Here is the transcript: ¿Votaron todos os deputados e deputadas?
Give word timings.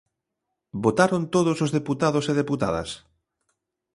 ¿Votaron 0.83 1.23
todos 1.35 1.57
os 1.65 1.73
deputados 1.77 2.25
e 2.31 2.33
deputadas? 2.41 2.89